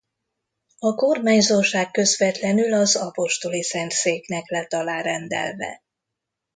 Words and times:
A 0.79 0.95
kormányzóság 0.95 1.91
közvetlenül 1.91 2.73
az 2.73 2.95
Apostoli 2.95 3.63
Szentszéknek 3.63 4.47
lett 4.49 4.73
alárendelve. 4.73 5.83